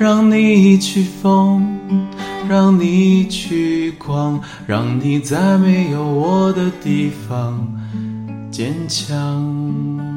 [0.00, 1.78] 让你去疯，
[2.48, 7.70] 让你去狂，让你在没有我的地方
[8.50, 10.09] 坚强。